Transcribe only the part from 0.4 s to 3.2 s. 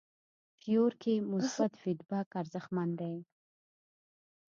فیور کې مثبت فیډبک ارزښتمن دی.